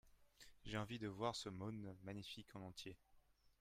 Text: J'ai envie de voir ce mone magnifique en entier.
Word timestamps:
J'ai 0.63 0.79
envie 0.79 0.97
de 0.97 1.07
voir 1.07 1.35
ce 1.35 1.49
mone 1.49 1.95
magnifique 2.01 2.55
en 2.55 2.63
entier. 2.63 2.97